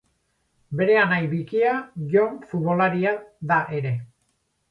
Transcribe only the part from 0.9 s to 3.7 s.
anai bikia Jon futbolaria da